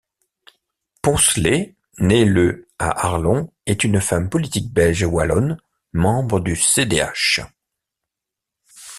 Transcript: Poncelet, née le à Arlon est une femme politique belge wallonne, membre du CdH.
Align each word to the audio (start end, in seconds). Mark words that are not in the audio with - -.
Poncelet, 1.03 1.75
née 1.99 2.25
le 2.25 2.67
à 2.79 3.05
Arlon 3.07 3.53
est 3.67 3.83
une 3.83 4.01
femme 4.01 4.31
politique 4.31 4.73
belge 4.73 5.03
wallonne, 5.03 5.61
membre 5.93 6.39
du 6.39 6.55
CdH. 6.55 7.41